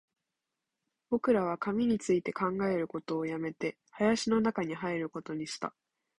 [1.11, 5.75] 僕らは紙について考えることを止めて、林の中に入ることにした